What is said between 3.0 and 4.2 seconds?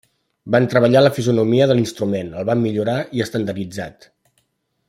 i estandarditzat.